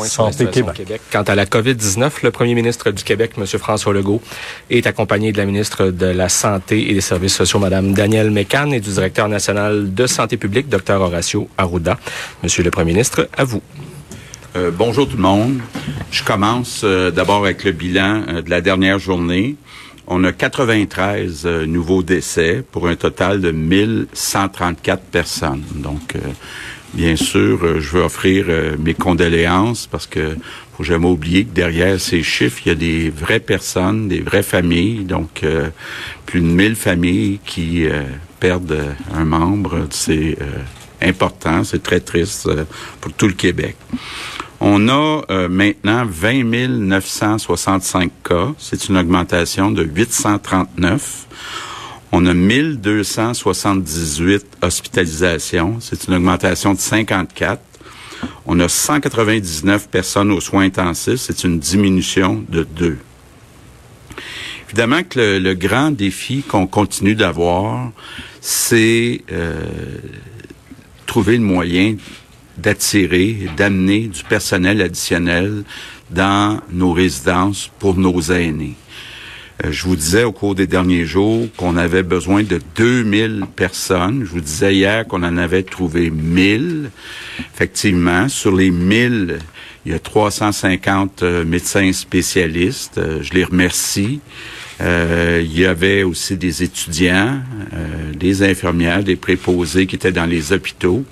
Santé 0.00 0.46
Québec. 0.46 1.02
Quant 1.12 1.22
à 1.22 1.34
la 1.34 1.44
COVID-19, 1.44 2.22
le 2.22 2.30
premier 2.30 2.54
ministre 2.54 2.92
du 2.92 3.04
Québec, 3.04 3.32
M. 3.36 3.44
François 3.44 3.92
Legault, 3.92 4.22
est 4.70 4.86
accompagné 4.86 5.32
de 5.32 5.36
la 5.36 5.44
ministre 5.44 5.88
de 5.88 6.06
la 6.06 6.30
Santé 6.30 6.90
et 6.90 6.94
des 6.94 7.02
Services 7.02 7.34
sociaux, 7.34 7.58
Mme 7.58 7.92
Danielle 7.92 8.30
Mécan, 8.30 8.70
et 8.70 8.80
du 8.80 8.88
directeur 8.88 9.28
national 9.28 9.92
de 9.92 10.06
santé 10.06 10.38
publique, 10.38 10.70
Dr. 10.70 10.94
Horacio 10.94 11.46
Arruda. 11.58 11.98
Monsieur 12.42 12.62
le 12.62 12.70
premier 12.70 12.92
ministre, 12.92 13.28
à 13.36 13.44
vous. 13.44 13.60
Euh, 14.56 14.70
bonjour 14.70 15.06
tout 15.06 15.16
le 15.16 15.22
monde. 15.22 15.60
Je 16.10 16.24
commence 16.24 16.80
euh, 16.84 17.10
d'abord 17.10 17.44
avec 17.44 17.62
le 17.62 17.72
bilan 17.72 18.22
euh, 18.28 18.40
de 18.40 18.48
la 18.48 18.62
dernière 18.62 18.98
journée. 18.98 19.56
On 20.06 20.24
a 20.24 20.32
93 20.32 21.46
nouveaux 21.66 22.02
décès 22.02 22.64
pour 22.72 22.88
un 22.88 22.96
total 22.96 23.42
de 23.42 23.50
1134 23.50 25.02
personnes. 25.02 25.62
Donc, 25.76 26.16
bien 26.94 27.16
sûr, 27.16 27.80
je 27.80 27.88
veux 27.90 28.02
offrir 28.02 28.46
mes 28.78 28.94
condoléances 28.94 29.86
parce 29.86 30.06
que 30.06 30.36
faut 30.76 30.84
jamais 30.84 31.08
oublier 31.08 31.44
que 31.44 31.54
derrière 31.54 32.00
ces 32.00 32.22
chiffres, 32.22 32.62
il 32.64 32.68
y 32.68 32.72
a 32.72 32.74
des 32.74 33.10
vraies 33.10 33.40
personnes, 33.40 34.08
des 34.08 34.20
vraies 34.20 34.42
familles. 34.42 35.04
Donc, 35.04 35.44
plus 36.26 36.40
de 36.40 36.46
1000 36.46 36.76
familles 36.76 37.40
qui 37.44 37.86
perdent 38.40 38.94
un 39.14 39.24
membre. 39.24 39.86
C'est 39.90 40.38
important, 41.02 41.62
c'est 41.64 41.82
très 41.82 42.00
triste 42.00 42.48
pour 43.00 43.12
tout 43.12 43.28
le 43.28 43.34
Québec. 43.34 43.76
On 44.64 44.88
a 44.88 45.22
euh, 45.28 45.48
maintenant 45.48 46.04
20 46.06 46.44
965 46.68 48.12
cas. 48.22 48.52
C'est 48.58 48.88
une 48.88 48.96
augmentation 48.96 49.72
de 49.72 49.82
839. 49.82 51.26
On 52.14 52.26
a 52.26 52.34
1278 52.34 54.44
hospitalisations. 54.60 55.78
C'est 55.80 56.08
une 56.08 56.14
augmentation 56.14 56.74
de 56.74 56.78
54. 56.78 57.62
On 58.44 58.60
a 58.60 58.68
199 58.68 59.88
personnes 59.88 60.30
aux 60.30 60.42
soins 60.42 60.64
intensifs. 60.64 61.20
C'est 61.20 61.42
une 61.44 61.58
diminution 61.58 62.44
de 62.50 62.64
2. 62.64 62.98
Évidemment 64.68 65.02
que 65.08 65.38
le, 65.38 65.54
grand 65.54 65.90
défi 65.90 66.42
qu'on 66.42 66.66
continue 66.66 67.14
d'avoir, 67.14 67.90
c'est 68.42 69.22
euh, 69.32 69.62
trouver 71.06 71.38
le 71.38 71.44
moyen 71.44 71.96
d'attirer, 72.58 73.48
d'amener 73.56 74.08
du 74.08 74.22
personnel 74.24 74.82
additionnel 74.82 75.64
dans 76.10 76.60
nos 76.70 76.92
résidences 76.92 77.70
pour 77.78 77.96
nos 77.96 78.20
aînés. 78.20 78.76
Euh, 79.64 79.70
je 79.70 79.84
vous 79.84 79.96
disais 79.96 80.24
au 80.24 80.32
cours 80.32 80.54
des 80.54 80.66
derniers 80.66 81.04
jours 81.04 81.46
qu'on 81.56 81.76
avait 81.76 82.02
besoin 82.02 82.42
de 82.42 82.60
2000 82.76 83.44
personnes. 83.54 84.24
Je 84.24 84.30
vous 84.30 84.40
disais 84.40 84.74
hier 84.74 85.06
qu'on 85.06 85.22
en 85.22 85.36
avait 85.36 85.62
trouvé 85.62 86.10
1000. 86.10 86.90
Effectivement, 87.54 88.28
sur 88.28 88.54
les 88.54 88.70
1000, 88.70 89.38
il 89.86 89.92
y 89.92 89.94
a 89.94 89.98
350 89.98 91.22
euh, 91.22 91.44
médecins 91.44 91.92
spécialistes. 91.92 92.98
Euh, 92.98 93.22
je 93.22 93.32
les 93.34 93.44
remercie. 93.44 94.20
il 94.80 95.58
y 95.58 95.64
avait 95.64 96.02
aussi 96.02 96.36
des 96.36 96.64
étudiants, 96.64 97.40
des 98.18 98.42
infirmières, 98.42 99.04
des 99.04 99.14
préposés 99.14 99.86
qui 99.86 99.94
étaient 99.94 100.10
dans 100.10 100.26
les 100.26 100.52
hôpitaux 100.52 101.04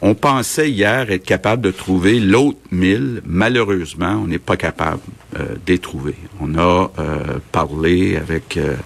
on 0.00 0.14
pensait 0.14 0.70
hier 0.70 1.10
être 1.10 1.24
capable 1.24 1.62
de 1.62 1.70
trouver 1.70 2.20
l'autre 2.20 2.58
mille. 2.70 3.22
Malheureusement, 3.24 4.20
on 4.22 4.26
n'est 4.28 4.38
pas 4.38 4.56
capable 4.56 5.00
euh. 5.38 6.12
On 6.40 6.54
a 6.56 6.90
euh, 6.98 7.38
parlé 7.52 8.16
avec, 8.16 8.56
euh, 8.56 8.76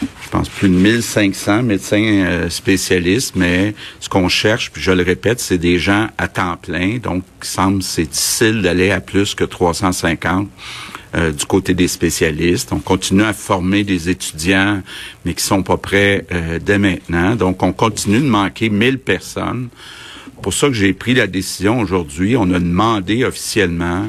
je 0.00 0.28
pense, 0.30 0.48
plus 0.48 0.68
de 0.68 0.74
1500 0.74 1.62
médecins 1.62 2.48
spécialistes, 2.48 3.34
mais 3.36 3.74
ce 4.00 4.08
qu'on 4.08 4.28
cherche, 4.28 4.70
puis 4.70 4.82
je 4.82 4.92
le 4.92 5.02
répète, 5.02 5.40
c'est 5.40 5.58
des 5.58 5.78
gens 5.78 6.08
à 6.18 6.28
temps 6.28 6.56
plein. 6.56 6.98
Donc, 6.98 7.24
il 7.42 7.46
semble 7.46 7.82
c'est 7.82 8.06
difficile 8.06 8.62
d'aller 8.62 8.90
à 8.90 9.00
plus 9.00 9.34
que 9.34 9.44
350 9.44 10.48
euh, 11.14 11.32
du 11.32 11.44
côté 11.44 11.74
des 11.74 11.88
spécialistes. 11.88 12.72
On 12.72 12.78
continue 12.78 13.24
à 13.24 13.32
former 13.32 13.84
des 13.84 14.08
étudiants, 14.08 14.82
mais 15.24 15.34
qui 15.34 15.42
sont 15.42 15.62
pas 15.62 15.76
prêts 15.76 16.26
dès 16.64 16.78
maintenant. 16.78 17.34
Donc, 17.36 17.62
on 17.62 17.72
continue 17.72 18.20
de 18.20 18.28
manquer 18.28 18.70
1000 18.70 18.98
personnes. 18.98 19.68
Pour 20.42 20.54
ça 20.54 20.68
que 20.68 20.72
j'ai 20.72 20.94
pris 20.94 21.14
la 21.14 21.26
décision 21.26 21.80
aujourd'hui. 21.80 22.34
On 22.36 22.50
a 22.52 22.58
demandé 22.58 23.24
officiellement 23.24 24.08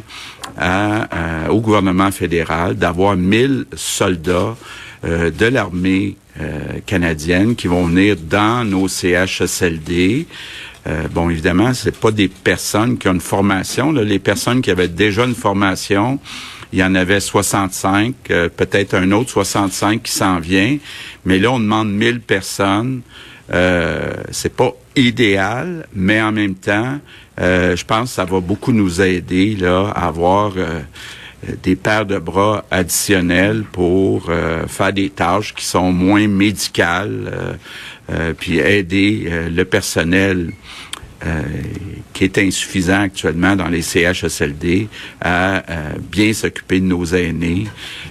à, 0.58 1.50
au 1.50 1.60
gouvernement 1.62 2.12
fédéral 2.12 2.76
d'avoir 2.76 3.16
1000 3.16 3.66
soldats 3.76 4.56
euh, 5.04 5.32
de 5.32 5.46
l'armée 5.46 6.16
canadienne 6.86 7.58
qui 7.58 7.68
vont 7.68 7.86
venir 7.86 8.16
dans 8.16 8.64
nos 8.64 8.88
CHSLD. 8.88 10.26
bon, 11.12 11.30
évidemment, 11.30 11.74
c'est 11.74 11.96
pas 11.96 12.10
des 12.12 12.30
personnes 12.30 12.98
qui 12.98 13.10
ont 13.10 13.14
une 13.14 13.20
formation. 13.20 13.92
Les 13.92 14.18
personnes 14.18 14.62
qui 14.62 14.72
avaient 14.72 14.88
déjà 14.88 15.26
une 15.26 15.36
formation, 15.36 16.20
il 16.74 16.80
y 16.80 16.84
en 16.84 16.96
avait 16.96 17.20
65, 17.20 18.14
euh, 18.30 18.50
peut-être 18.50 18.94
un 18.94 19.12
autre 19.12 19.30
65 19.32 20.04
qui 20.04 20.12
s'en 20.12 20.40
vient. 20.40 20.78
Mais 21.26 21.38
là, 21.38 21.52
on 21.52 21.60
demande 21.60 21.92
1000 21.92 22.22
personnes. 22.22 23.02
Euh, 23.54 24.14
c'est 24.32 24.56
pas 24.56 24.74
idéal, 24.96 25.88
mais 25.94 26.22
en 26.22 26.32
même 26.32 26.56
temps, 26.56 27.00
euh, 27.40 27.76
je 27.76 27.86
pense 27.86 28.10
que 28.10 28.16
ça 28.16 28.26
va 28.26 28.40
beaucoup 28.40 28.72
nous 28.72 29.02
aider 29.02 29.56
là 29.56 29.92
à 29.96 30.08
avoir 30.08 30.54
euh, 30.58 30.82
des 31.64 31.76
paires 31.76 32.06
de 32.06 32.20
bras 32.20 32.66
additionnels 32.70 33.64
pour 33.72 34.30
faire 34.68 34.94
des 34.94 35.10
tâches 35.10 35.56
qui 35.56 35.66
sont 35.66 35.92
moins 35.92 36.28
médicales, 36.28 37.58
puis 38.38 38.60
aider 38.60 39.28
le 39.50 39.64
personnel 39.66 40.52
euh, 41.24 41.44
qui 42.14 42.24
est 42.24 42.40
insuffisant 42.40 43.02
actuellement 43.02 43.56
dans 43.56 43.68
les 43.68 43.84
CHSLD 43.84 44.88
à 45.22 45.58
euh, 45.70 45.94
bien 46.12 46.34
s'occuper 46.34 46.80
de 46.80 46.86
nos 46.86 47.06
aînés, 47.06 47.68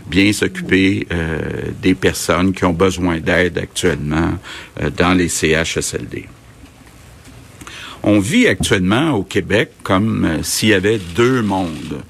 bien 0.07 0.33
s'occuper 0.33 1.09
euh, 1.11 1.41
des 1.83 1.97
personnes 1.97 2.53
qui 2.53 2.65
ont 2.65 2.73
besoin 2.73 3.19
d'aide 3.19 3.59
actuellement 3.59 4.35
dans 4.97 5.13
les 5.13 5.29
CHSLD. 5.29 6.29
On 8.03 8.19
vit 8.19 8.47
actuellement 8.47 9.13
au 9.13 9.23
Québec 9.23 9.71
comme 9.83 10.39
s'il 10.43 10.71
y 10.71 10.75
avait 10.75 10.99
deux 11.15 11.43
mondes. 11.43 12.03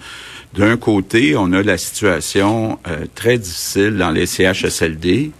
D'un 0.54 0.76
côté, 0.76 1.36
on 1.36 1.52
a 1.52 1.62
la 1.62 1.78
situation 1.78 2.78
très 3.14 3.38
difficile 3.38 3.96
dans 3.96 4.10
les 4.10 4.26
CHSLD 4.26 5.30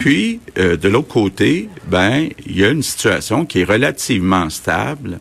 puis, 0.00 0.40
euh, 0.58 0.78
de 0.78 0.88
l'autre 0.88 1.08
côté, 1.08 1.68
ben, 1.86 2.30
il 2.46 2.58
y 2.58 2.64
a 2.64 2.70
une 2.70 2.82
situation 2.82 3.44
qui 3.44 3.60
est 3.60 3.64
relativement 3.64 4.48
stable, 4.48 5.20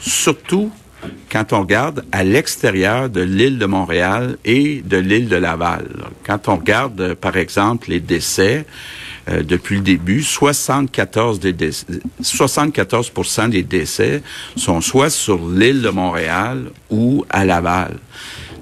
surtout 0.00 0.72
quand 1.30 1.52
on 1.52 1.60
regarde 1.60 2.04
à 2.10 2.24
l'extérieur 2.24 3.08
de 3.08 3.20
l'île 3.20 3.58
de 3.58 3.66
Montréal 3.66 4.36
et 4.44 4.82
de 4.84 4.96
l'île 4.96 5.28
de 5.28 5.36
Laval. 5.36 5.86
Quand 6.24 6.48
on 6.48 6.56
regarde, 6.56 7.00
euh, 7.00 7.14
par 7.14 7.36
exemple, 7.36 7.88
les 7.88 8.00
décès, 8.00 8.66
euh, 9.28 9.42
depuis 9.42 9.76
le 9.76 9.82
début, 9.82 10.22
74 10.22 11.40
des 11.40 11.52
décès, 11.52 11.86
74 12.20 13.12
des 13.50 13.62
décès 13.62 14.22
sont 14.56 14.80
soit 14.80 15.10
sur 15.10 15.48
l'île 15.48 15.82
de 15.82 15.90
Montréal 15.90 16.70
ou 16.90 17.24
à 17.30 17.44
Laval. 17.44 17.98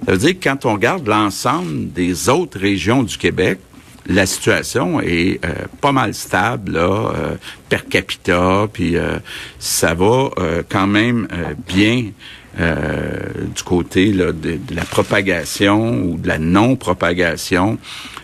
Ça 0.05 0.13
veut 0.13 0.19
dire 0.19 0.39
que 0.39 0.45
quand 0.45 0.67
on 0.67 0.75
regarde 0.75 1.07
l'ensemble 1.07 1.93
des 1.93 2.29
autres 2.29 2.59
régions 2.59 3.03
du 3.03 3.17
Québec, 3.17 3.59
la 4.07 4.27
situation 4.27 5.01
est 5.01 5.45
euh, 5.45 5.53
pas 5.81 5.93
mal 5.93 6.15
stable 6.15 6.73
là, 6.73 7.13
euh, 7.17 7.37
per 7.69 7.85
capita, 7.89 8.69
puis 8.73 8.97
euh, 8.97 9.19
ça 9.59 9.95
va 9.95 10.31
quand 10.69 10.87
même 10.87 11.27
bien 11.67 12.11
du 12.57 13.63
côté 13.65 14.13
là, 14.13 14.33
de, 14.33 14.59
la 14.75 14.85
propagation 14.85 16.03
ou 16.05 16.19
de 16.19 16.29
la 16.29 16.39
non-propagation 16.39 17.79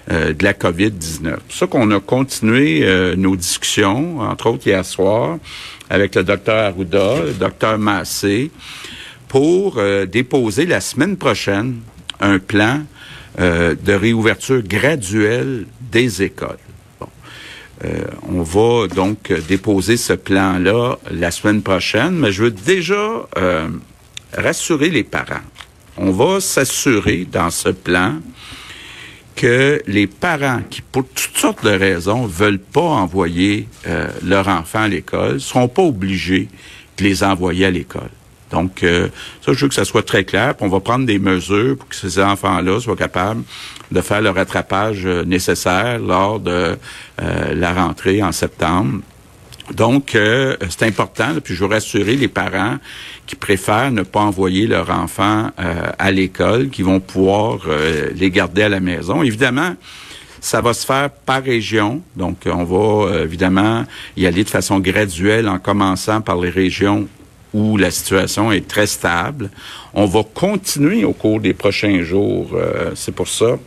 de 0.09 0.45
la 0.45 0.53
COVID-19. 0.53 1.37
C'est 1.49 1.59
ça 1.59 1.67
qu'on 1.67 1.91
a 1.91 2.01
continué 2.01 2.87
nos 3.17 3.35
discussions, 3.35 4.21
entre 4.21 4.51
autres 4.51 4.67
hier 4.67 4.85
soir, 4.85 5.39
avec 5.89 6.15
le 6.15 6.23
docteur 6.23 6.67
Arruda, 6.67 7.23
le 7.25 7.33
docteur 7.33 7.79
Massé, 7.79 8.51
pour 9.27 9.81
déposer 10.07 10.67
la 10.67 10.81
semaine 10.81 11.17
prochaine 11.17 11.81
un 12.21 12.39
plan 12.39 12.83
euh, 13.39 13.75
de 13.81 13.93
réouverture 13.93 14.63
graduelle 14.63 15.67
des 15.93 16.23
écoles. 16.23 16.59
Euh, 17.85 18.05
on 18.29 18.43
va 18.43 18.89
donc 18.89 19.33
déposer 19.49 19.97
ce 19.97 20.13
plan-là 20.13 20.99
la 21.11 21.31
semaine 21.31 21.63
prochaine, 21.63 22.13
mais 22.17 22.33
je 22.33 22.43
veux 22.45 22.51
déjà 22.51 23.27
euh, 23.39 23.69
rassurer 24.37 24.91
les 24.91 25.05
parents. 25.05 25.45
On 25.97 26.11
va 26.11 26.41
s'assurer 26.41 27.27
dans 27.31 27.51
ce 27.51 27.69
plan 27.69 28.21
que 29.37 29.83
les 29.87 30.07
parents 30.07 30.61
qui, 30.69 30.83
pour 30.83 31.05
toutes 31.07 31.37
sortes 31.37 31.65
de 31.65 31.71
raisons, 31.71 32.27
veulent 32.27 32.59
pas 32.59 32.81
envoyer 32.81 33.69
euh, 33.87 34.09
leur 34.25 34.49
enfant 34.49 34.83
à 34.83 34.89
l'école, 34.89 35.41
seront 35.41 35.69
pas 35.69 35.83
obligés 35.83 36.49
de 36.99 37.05
les 37.05 37.23
envoyer 37.23 37.67
à 37.67 37.71
l'école. 37.71 38.11
Donc, 38.51 38.83
euh, 38.83 39.09
ça, 39.45 39.53
je 39.53 39.61
veux 39.61 39.69
que 39.69 39.75
ça 39.75 39.85
soit 39.85 40.05
très 40.05 40.25
clair. 40.25 40.55
Puis 40.55 40.67
on 40.67 40.69
va 40.69 40.81
prendre 40.81 41.07
des 41.07 41.19
mesures 41.19 41.77
pour 41.77 41.89
que 41.89 41.95
ces 41.95 42.19
enfants-là 42.19 42.81
soient 42.81 42.97
capables 42.97 43.43
de 43.91 44.01
faire 44.01 44.21
le 44.21 44.31
rattrapage 44.31 45.07
euh, 45.07 45.25
nécessaire 45.25 45.99
lors 45.99 46.41
de 46.41 46.77
euh, 47.23 47.55
la 47.55 47.73
rentrée 47.73 48.23
en 48.23 48.33
septembre. 48.33 49.01
Donc, 49.75 50.17
c'est 50.69 50.83
important. 50.83 51.29
puis 51.43 51.55
je 51.55 51.65
veux 51.65 51.71
rassurer 51.71 52.17
les 52.17 52.29
parents 52.29 52.79
qui 53.27 53.37
préfèrent 53.37 53.91
ne 53.91 54.03
pas 54.03 54.21
envoyer 54.21 54.67
leur 54.67 54.91
enfant 54.91 55.51
à 55.57 56.11
l'école, 56.11 56.71
qui 56.71 56.83
vont 56.83 57.01
pouvoir 57.01 57.61
les 58.15 58.31
garder 58.31 58.63
à 58.63 58.69
la 58.69 58.81
maison. 58.81 59.23
Évidemment, 59.23 59.75
ça 60.41 60.61
va 60.61 60.75
se 60.75 60.85
faire 60.85 61.11
par 61.11 61.43
région. 61.43 62.03
Donc, 62.17 62.39
on 62.47 62.65
va 62.65 63.23
évidemment 63.23 63.85
y 64.17 64.27
aller 64.27 64.45
de 64.45 64.51
façon 64.51 64.81
graduelle 64.81 65.49
en 65.49 65.59
commençant 65.59 66.21
par 66.21 66.39
les 66.39 66.51
régions 66.51 67.09
où 67.53 67.77
la 67.77 67.91
situation 67.91 68.53
est 68.53 68.67
très 68.67 68.87
stable. 68.87 69.51
On 69.95 70.07
va 70.07 70.23
continuer 70.23 71.05
au 71.05 71.13
cours 71.13 71.41
des 71.41 71.55
prochains 71.55 72.03
jours. 72.03 72.51
Euh, 72.55 72.93
c'est 72.95 73.15
pour 73.15 73.29
ça 73.29 73.59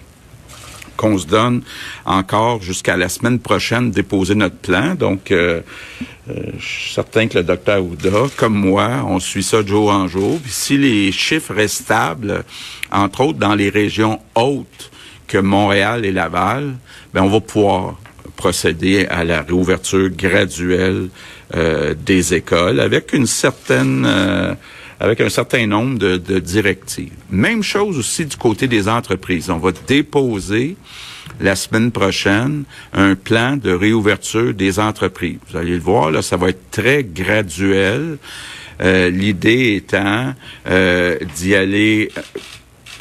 qu'on 0.98 1.18
se 1.18 1.28
donne 1.28 1.62
encore 2.06 2.62
jusqu'à 2.62 2.98
la 2.98 3.10
semaine 3.10 3.40
prochaine 3.40 3.92
déposer 3.92 4.36
notre 4.36 4.58
plan. 4.58 4.96
Donc, 4.96 5.32
euh, 5.32 5.62
euh, 6.30 6.34
je 6.58 6.66
suis 6.66 6.94
certain 6.94 7.28
que 7.28 7.38
le 7.38 7.44
docteur 7.44 7.84
Ouda, 7.84 8.28
comme 8.38 8.56
moi, 8.56 9.04
on 9.08 9.20
suit 9.20 9.44
ça 9.44 9.62
de 9.62 9.68
jour 9.68 9.90
en 9.90 10.08
jour. 10.08 10.40
Puis 10.42 10.52
si 10.52 10.78
les 10.78 11.12
chiffres 11.12 11.54
restent 11.54 11.84
stables, 11.84 12.44
entre 12.92 13.22
autres 13.22 13.40
dans 13.40 13.56
les 13.56 13.70
régions 13.70 14.20
hautes 14.36 14.92
que 15.28 15.38
Montréal 15.38 16.06
et 16.06 16.12
Laval, 16.12 16.76
ben 17.14 17.24
on 17.24 17.30
va 17.30 17.40
pouvoir 17.40 17.96
procéder 18.36 19.06
à 19.08 19.24
la 19.24 19.42
réouverture 19.42 20.10
graduelle 20.10 21.10
euh, 21.56 21.94
des 21.94 22.34
écoles 22.34 22.80
avec 22.80 23.14
une 23.14 23.28
certaine 23.28 24.06
euh, 24.08 24.54
avec 25.04 25.20
un 25.20 25.28
certain 25.28 25.68
nombre 25.68 26.00
de, 26.00 26.16
de, 26.16 26.40
directives. 26.40 27.12
Même 27.30 27.62
chose 27.62 27.98
aussi 28.00 28.26
du 28.26 28.38
côté 28.38 28.70
des 28.70 28.88
entreprises. 28.88 29.50
On 29.50 29.58
va 29.58 29.74
déposer 29.86 30.78
la 31.42 31.58
semaine 31.58 31.92
prochaine 31.92 32.64
un 32.94 33.16
plan 33.16 33.58
de 33.58 33.72
réouverture 33.72 34.54
des 34.54 34.80
entreprises. 34.80 35.40
Vous 35.52 35.58
allez 35.58 35.74
le 35.74 35.80
voir, 35.80 36.10
là, 36.10 36.22
ça 36.22 36.38
va 36.38 36.50
être 36.50 36.72
très 36.72 37.04
graduel. 37.04 38.18
Euh, 38.82 39.10
L'idée 39.10 39.76
étant 39.76 40.34
euh, 40.70 41.20
d'y 41.36 41.54
aller 41.54 42.10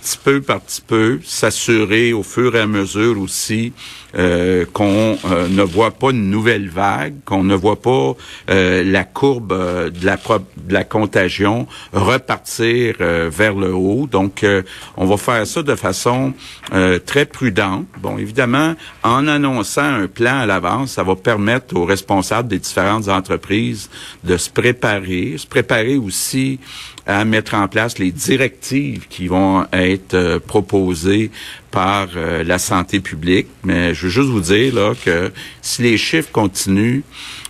petit 0.02 0.18
peu 0.24 0.40
par 0.40 0.60
petit 0.60 0.82
peu, 0.84 1.20
s'assurer 1.22 2.12
au 2.12 2.24
fur 2.24 2.56
et 2.56 2.60
à 2.60 2.66
mesure 2.66 3.20
aussi 3.20 3.72
euh, 4.14 4.66
qu'on 4.72 5.16
euh, 5.24 5.48
ne 5.48 5.62
voit 5.62 5.92
pas 5.92 6.10
une 6.10 6.28
nouvelle 6.28 6.68
vague, 6.68 7.14
qu'on 7.24 7.44
ne 7.44 7.54
voit 7.54 7.80
pas 7.80 8.14
euh, 8.50 8.84
la 8.84 9.04
courbe 9.04 9.52
de 9.90 10.06
la, 10.68 10.84
contagion 10.84 11.66
repartir 11.92 12.96
vers 12.98 13.54
le 13.54 13.74
haut. 13.74 14.06
Donc, 14.10 14.44
on 14.96 15.06
va 15.06 15.16
faire 15.16 15.46
ça 15.46 15.62
de 15.62 15.74
façon 15.74 16.34
très 17.06 17.24
prudente. 17.24 17.86
Bon, 18.00 18.18
évidemment, 18.18 18.74
en 19.02 19.26
annonçant 19.28 19.82
un 19.82 20.06
plan 20.06 20.40
à 20.40 20.46
l'avance, 20.46 20.92
ça 20.92 21.02
va 21.02 21.16
permettre 21.16 21.76
aux 21.76 21.84
responsables 21.84 22.48
des 22.48 22.58
différentes 22.58 23.08
entreprises 23.08 23.88
de 24.24 24.36
se 24.36 24.50
préparer, 24.50 25.34
se 25.38 25.46
préparer 25.46 25.96
aussi 25.96 26.58
à 27.06 27.24
mettre 27.24 27.54
en 27.54 27.68
place 27.68 27.98
les 27.98 28.12
directives 28.12 29.06
qui 29.08 29.26
vont 29.26 29.66
être 29.72 30.38
proposées 30.38 31.30
par 31.72 32.08
euh, 32.14 32.44
la 32.44 32.58
santé 32.58 33.00
publique. 33.00 33.48
Mais 33.64 33.94
je 33.94 34.04
veux 34.04 34.10
juste 34.10 34.28
vous 34.28 34.40
dire 34.40 34.72
là 34.74 34.92
que 35.04 35.32
si 35.60 35.82
les 35.82 35.96
chiffres 35.96 36.30
continuent 36.30 37.02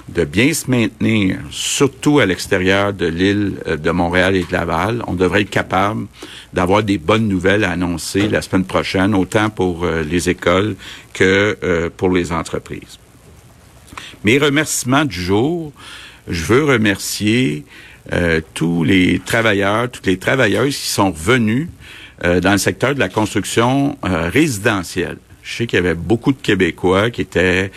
de 0.08 0.24
bien 0.24 0.52
se 0.54 0.70
maintenir, 0.70 1.38
surtout 1.50 2.20
à 2.20 2.26
l'extérieur 2.26 2.94
de 2.94 3.06
l'île 3.06 3.54
euh, 3.66 3.76
de 3.76 3.90
Montréal 3.90 4.34
et 4.36 4.44
de 4.44 4.52
Laval, 4.52 5.02
on 5.06 5.12
devrait 5.12 5.42
être 5.42 5.50
capable 5.50 6.06
d'avoir 6.54 6.82
des 6.82 6.96
bonnes 6.96 7.28
nouvelles 7.28 7.64
à 7.64 7.72
annoncer 7.72 8.28
la 8.28 8.40
semaine 8.40 8.64
prochaine, 8.64 9.14
autant 9.14 9.50
pour 9.50 9.86
les 9.86 10.30
écoles 10.30 10.76
que 11.12 11.90
pour 11.96 12.10
les 12.10 12.32
entreprises. 12.32 12.98
Mes 14.24 14.38
remerciements 14.38 15.04
du 15.04 15.20
jour, 15.20 15.72
je 16.28 16.44
veux 16.44 16.64
remercier 16.64 17.64
euh, 18.12 18.40
tous 18.54 18.82
les 18.82 19.20
travailleurs, 19.20 19.88
toutes 19.88 20.06
les 20.06 20.19
travailleuses 20.19 20.76
qui 20.76 20.88
sont 20.88 21.12
revenus 21.12 21.69
euh, 22.24 22.40
dans 22.40 22.52
le 22.52 22.58
secteur 22.58 22.94
de 22.94 23.00
la 23.00 23.08
construction 23.08 23.98
euh, 24.04 24.28
résidentielle. 24.28 25.19
Je 25.42 25.56
sais 25.56 25.66
qu'il 25.66 25.76
y 25.76 25.80
avait 25.80 25.94
beaucoup 25.94 26.32
de 26.32 26.40
Québécois 26.40 27.10
qui 27.10 27.22
étaient 27.22 27.72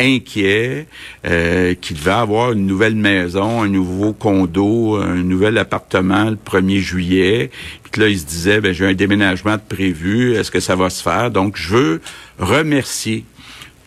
inquiets, 0.00 0.88
qui 1.22 1.94
devaient 1.94 2.10
avoir 2.10 2.52
une 2.52 2.66
nouvelle 2.66 2.96
maison, 2.96 3.62
un 3.62 3.68
nouveau 3.68 4.12
condo, 4.12 4.96
un 4.96 5.22
nouvel 5.22 5.58
appartement 5.58 6.24
le 6.24 6.36
1er 6.36 6.78
juillet. 6.78 7.50
Puis 7.84 8.00
là, 8.00 8.08
ils 8.08 8.18
se 8.18 8.24
disaient, 8.24 8.60
ben, 8.60 8.72
j'ai 8.72 8.86
un 8.86 8.94
déménagement 8.94 9.54
de 9.54 9.60
prévu, 9.60 10.34
est-ce 10.34 10.50
que 10.50 10.58
ça 10.58 10.74
va 10.74 10.90
se 10.90 11.04
faire? 11.04 11.30
Donc, 11.30 11.56
je 11.56 11.76
veux 11.76 12.00
remercier 12.40 13.24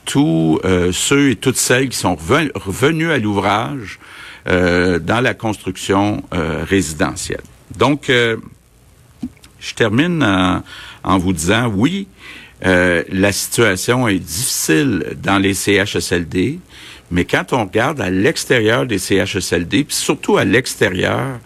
tous 0.06 0.62
ceux 0.94 1.31
et 1.31 1.36
toutes 1.36 1.57
celles 1.57 1.90
qui 1.90 1.98
sont 1.98 2.16
revenus 2.16 3.10
à 3.10 3.18
l'ouvrage 3.18 4.00
euh, 4.48 5.00
dans 5.00 5.22
la 5.22 5.34
construction 5.34 6.22
euh, 6.31 6.63
résidentielle. 6.69 7.42
Donc, 7.80 8.12
euh, 8.12 8.38
je 9.66 9.74
termine 9.74 10.24
en, 11.04 11.18
vous 11.18 11.34
disant, 11.34 11.68
oui, 11.68 12.08
la 12.62 13.32
situation 13.32 14.08
est 14.08 14.20
difficile 14.20 15.16
dans 15.22 15.38
les 15.38 15.54
CHSLD, 15.54 16.60
mais 17.12 17.26
quand 17.26 17.54
on 17.54 17.66
regarde 17.66 18.02
à 18.02 18.10
l'extérieur 18.10 18.86
des 18.86 18.98
CHSLD, 18.98 19.84
puis 19.84 19.96
surtout 19.96 20.38
à 20.38 20.46
l'extérieur 20.46 21.40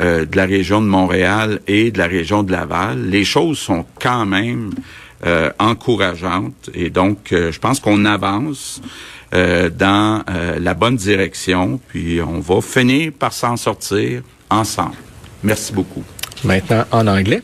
de 0.00 0.36
la 0.36 0.46
région 0.46 0.80
de 0.80 0.86
Montréal 0.86 1.60
et 1.66 1.90
de 1.90 1.98
la 1.98 2.06
région 2.06 2.42
de 2.42 2.52
Laval, 2.52 3.08
les 3.08 3.24
choses 3.24 3.58
sont 3.58 3.84
quand 4.00 4.24
même 4.24 4.70
encourageantes. 5.58 6.70
Et 6.74 6.90
donc, 6.90 7.18
je 7.30 7.58
pense 7.58 7.80
qu'on 7.80 8.04
avance. 8.04 8.80
Euh, 9.34 9.70
dans 9.70 10.22
euh, 10.30 10.60
la 10.60 10.74
bonne 10.74 10.94
direction, 10.94 11.80
puis 11.88 12.22
on 12.22 12.38
va 12.38 12.60
finir 12.60 13.10
par 13.18 13.32
s'en 13.32 13.56
sortir 13.56 14.22
ensemble. 14.50 14.94
Merci 15.42 15.72
beaucoup. 15.72 16.04
Maintenant 16.46 16.84
en 16.92 17.08
anglais. 17.08 17.42